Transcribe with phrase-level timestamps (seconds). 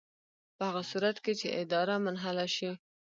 [0.55, 2.71] په هغه صورت کې چې اداره منحله شي.